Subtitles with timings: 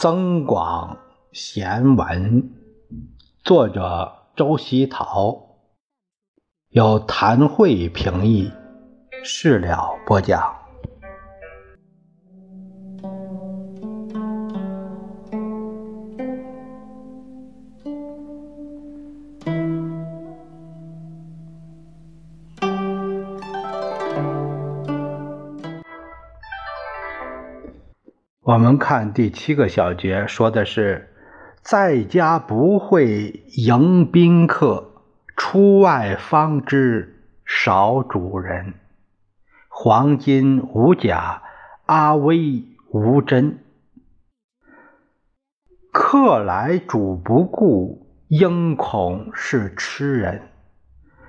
[0.00, 0.96] 增广
[1.30, 2.54] 贤文，
[3.44, 5.58] 作者周希陶，
[6.70, 8.50] 有谭慧评译，
[9.22, 10.59] 事了播讲。
[28.50, 31.08] 我们看第七个小节，说的是
[31.62, 34.90] 在家不会迎宾客，
[35.36, 38.74] 出外方知少主人。
[39.68, 41.42] 黄金无假，
[41.86, 43.60] 阿威无真。
[45.92, 50.42] 客来主不顾，应恐是痴人。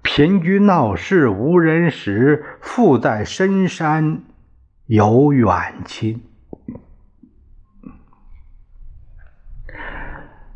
[0.00, 4.22] 贫居闹市无人识，富在深山
[4.86, 6.22] 有远亲。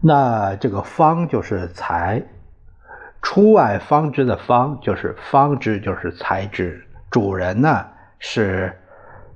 [0.07, 2.23] 那这个方就是才，
[3.21, 6.87] 出外方知的方就是方知，就是才知。
[7.11, 7.87] 主人呢
[8.21, 8.79] 是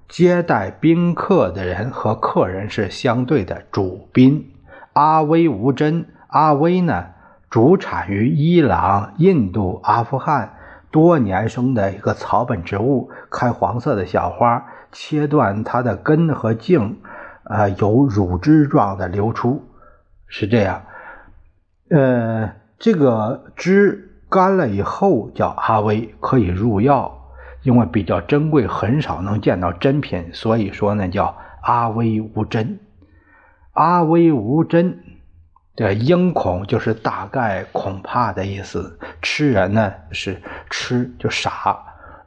[0.08, 4.52] 接待宾客的人，和客人是相对的主宾。
[4.92, 7.06] 阿威无真，阿威呢
[7.50, 10.54] 主产于伊朗、印度、阿富汗，
[10.92, 17.00] 多年生的一个草本植物，开黄色的小花，切断它的根和茎，
[17.42, 19.66] 呃，有乳汁状的流出。
[20.30, 20.82] 是这样，
[21.90, 32.78] 呃，这个汁干了以后叫阿威，可以入药，因为比较珍贵，很少能见到真品，所以说呢叫阿威无真。
[33.72, 35.02] 阿威无真
[35.74, 41.76] 这应恐就是大概恐怕的意思，痴人呢是痴就傻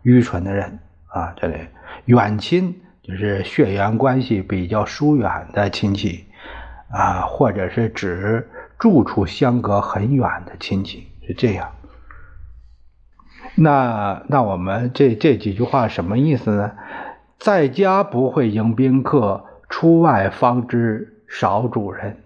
[0.01, 0.77] 愚蠢的人
[1.07, 1.33] 啊。
[1.37, 1.55] 这里
[2.05, 6.25] 远亲就是血缘关系比较疏远的亲戚。
[6.93, 11.71] 啊，或者是指住处相隔很远的亲戚，是这样。
[13.55, 16.71] 那那我们这这几句话什么意思呢？
[17.39, 22.23] 在家不会迎宾客，出外方知少主人。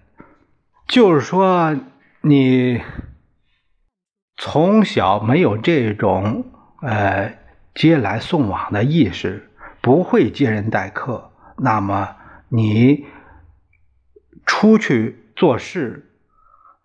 [0.86, 1.78] 就是说，
[2.22, 2.82] 你
[4.36, 6.46] 从小没有这种
[6.82, 7.38] 呃
[7.74, 9.50] 接来送往的意识，
[9.80, 12.18] 不会接人待客，那么
[12.50, 13.06] 你。
[14.48, 16.10] 出去做事，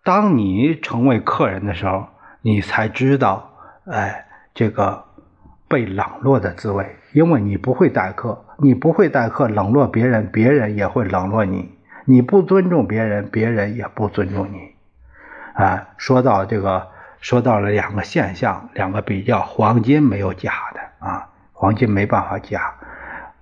[0.03, 2.07] 当你成为客人的时候，
[2.41, 3.51] 你才知道，
[3.85, 5.05] 哎，这个
[5.67, 6.97] 被冷落的滋味。
[7.13, 11.77] 因为你不会待客，你不会待客，冷落别人，别人也会冷落你。
[12.05, 14.75] 你不尊重别人，别人也不尊重你。
[15.53, 16.89] 啊，说到这个，
[17.21, 22.59] 说到了两个现象，两个比较：黄金没有假的啊，黄金没办法假；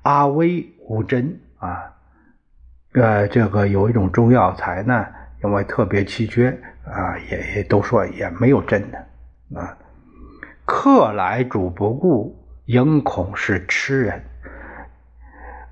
[0.04, 1.91] 阿威无真啊。
[2.94, 5.06] 呃，这个有一种中药材呢，
[5.44, 6.50] 因为特别稀缺
[6.86, 8.98] 啊，也也都说也没有真的
[9.60, 9.78] 啊。
[10.66, 14.22] 客来主不顾，应恐是痴人。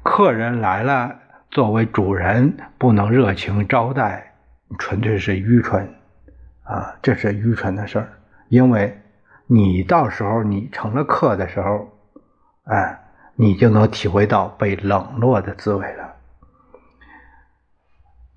[0.01, 1.13] 客人来了，
[1.51, 4.33] 作为主人不能热情招待，
[4.77, 5.87] 纯粹是愚蠢
[6.63, 8.07] 啊，这是愚蠢的事儿。
[8.47, 8.97] 因为
[9.45, 11.89] 你到时候你成了客的时候，
[12.63, 12.97] 哎，
[13.35, 16.15] 你就能体会到被冷落的滋味了。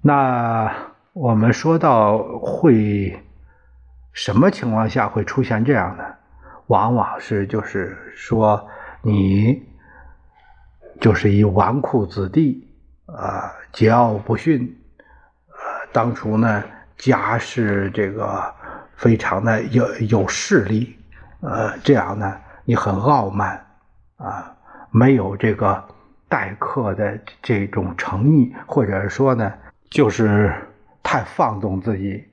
[0.05, 0.73] 那
[1.13, 3.23] 我们说到会
[4.13, 6.17] 什么情况下会出现这样的？
[6.67, 8.69] 往往是就是说
[9.03, 9.63] 你
[11.01, 12.69] 就是一纨绔子弟
[13.07, 14.77] 啊，桀骜不驯，
[15.49, 16.65] 呃，当初呢
[16.97, 18.53] 家世这个
[18.97, 20.97] 非常的有有势力，
[21.43, 23.65] 呃，这样呢你很傲慢
[24.17, 24.53] 啊，
[24.91, 25.85] 没有这个
[26.29, 29.53] 待客的这种诚意，或者说呢。
[29.93, 30.51] 就是
[31.03, 32.25] 太放纵自己，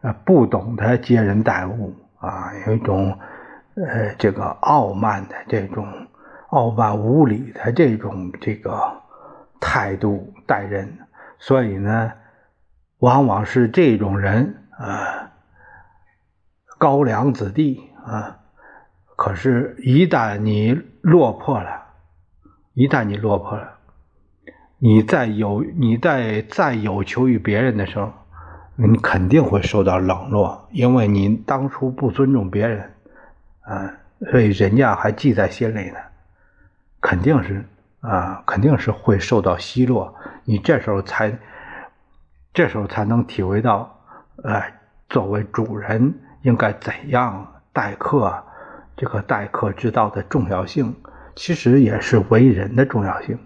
[0.00, 3.18] 呃，不懂得接人待物啊，有一种
[3.76, 5.86] 呃这个傲慢的这种
[6.48, 8.80] 傲慢无礼的这种这个
[9.60, 10.90] 态度待人，
[11.38, 12.12] 所以呢，
[13.00, 15.30] 往往是这种人啊，
[16.78, 18.38] 高粱子弟啊，
[19.16, 20.72] 可是，一旦你
[21.02, 21.82] 落魄了，
[22.72, 23.71] 一旦你落魄了。
[24.84, 28.12] 你在有你在再有求于别人的时候，
[28.74, 32.90] 你肯定会受到冷落，因为你当初不尊重别人，
[33.60, 33.94] 啊，
[34.28, 35.98] 所以人家还记在心里呢，
[37.00, 37.64] 肯定是
[38.00, 40.12] 啊，肯定是会受到奚落。
[40.44, 41.32] 你这时候才，
[42.52, 43.96] 这时候才能体会到，
[44.42, 44.60] 呃，
[45.08, 46.12] 作为主人
[46.42, 48.42] 应该怎样待客，
[48.96, 50.92] 这个待客之道的重要性，
[51.36, 53.38] 其实也是为人的重要性，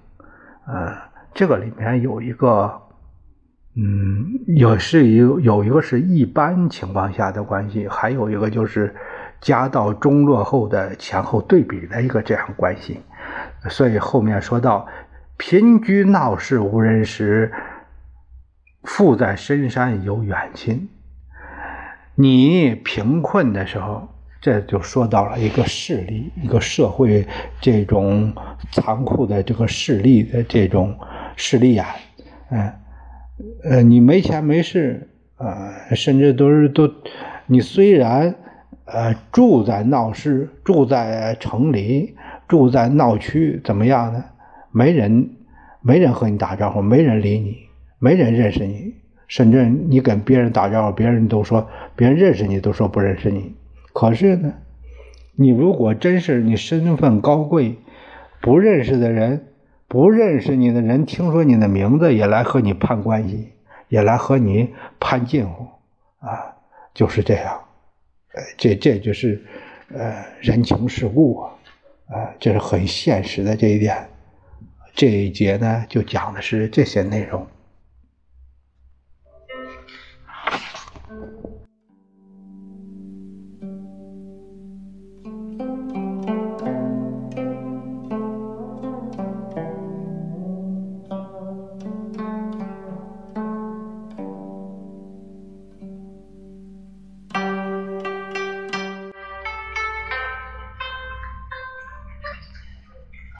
[0.67, 1.05] 呃。
[1.37, 2.81] 这个里面有一个
[3.75, 8.95] 嗯，有是有有一个是一般情况下的关系，还有一个就是
[9.39, 13.01] 家道中落后的前后对比的一个这样关系。
[13.69, 14.89] 所以后面说到
[15.37, 17.53] 贫居闹市无人识，
[18.85, 20.89] 富在深山有远亲。
[22.15, 24.09] 你贫困的时候，
[24.41, 27.29] 这就说到了一个势力，一个社会
[27.61, 28.33] 这种
[28.73, 30.99] 残酷的这个势力的这种
[31.37, 31.87] 势力啊，
[32.51, 32.73] 嗯。
[33.63, 36.91] 呃，你没钱没势啊，甚至都是都，
[37.45, 38.35] 你虽然
[38.87, 42.15] 呃住在闹市，住在城里，
[42.49, 44.25] 住在闹区，怎么样呢？
[44.73, 45.29] 没人，
[45.83, 47.59] 没人和你打招呼，没人理你，
[47.99, 48.95] 没人认识你，
[49.29, 53.55] 甚至你跟别人打招呼，别人都说别人认识你，都说不认识你。
[53.93, 54.55] 可是呢，
[55.35, 57.77] 你如果真是你身份高贵，
[58.41, 59.49] 不认识的人。
[59.89, 63.53] 不认识你的人，听说你的名字也来和你攀关系，
[63.89, 65.69] 也来和你攀近乎，
[66.19, 66.57] 啊，
[66.93, 67.63] 就是这样，
[68.33, 69.45] 呃，这这就是
[69.95, 71.41] 呃人情世故，
[72.09, 74.09] 啊，这是很现实的这一点，
[74.93, 77.47] 这一节呢，就讲的是这些内容。